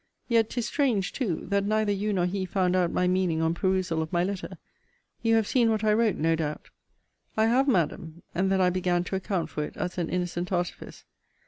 [0.27, 4.01] Yet, 'tis strange too, that neither you nor he found out my meaning on perusal
[4.01, 4.57] of my letter.
[5.21, 6.69] You have seen what I wrote, no doubt?
[7.37, 8.23] I have, Madam.
[8.33, 11.05] And then I began to account for it, as an innocent artifice.